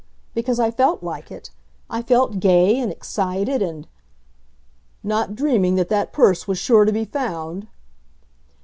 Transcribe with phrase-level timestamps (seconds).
[0.33, 1.51] Because I felt like it.
[1.87, 3.87] I felt gay and excited and"
[5.03, 7.67] "Not dreaming that that purse was sure to be found?"